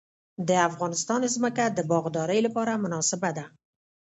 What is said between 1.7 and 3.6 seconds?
باغدارۍ لپاره مناسبه ده